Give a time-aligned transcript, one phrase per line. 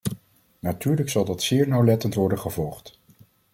[0.59, 2.99] Natuurlijk zal dat zeer nauwlettend worden gevolgd.